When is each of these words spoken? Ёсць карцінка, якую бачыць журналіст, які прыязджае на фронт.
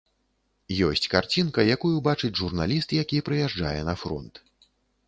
Ёсць 0.87 1.09
карцінка, 1.15 1.67
якую 1.75 1.93
бачыць 2.09 2.33
журналіст, 2.41 2.97
які 3.03 3.25
прыязджае 3.29 3.77
на 3.93 4.01
фронт. 4.07 4.45